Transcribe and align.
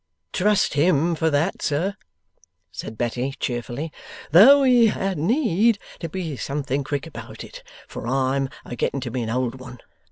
'Trust 0.33 0.73
him 0.73 1.13
for 1.13 1.29
that, 1.29 1.61
sir!' 1.61 1.93
said 2.71 2.97
Betty, 2.97 3.35
cheerfully. 3.39 3.91
'Though 4.31 4.63
he 4.63 4.87
had 4.87 5.19
need 5.19 5.77
to 5.99 6.09
be 6.09 6.35
something 6.35 6.83
quick 6.83 7.05
about 7.05 7.43
it, 7.43 7.61
for 7.87 8.07
I'm 8.07 8.49
a 8.65 8.75
getting 8.75 9.01
to 9.01 9.11
be 9.11 9.21
an 9.21 9.29
old 9.29 9.59
one. 9.59 9.77